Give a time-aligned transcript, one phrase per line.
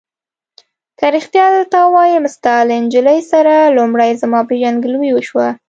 [0.99, 5.47] که رښتیا درته ووایم، ستا له نجلۍ سره لومړی زما پېژندګلوي وشوه.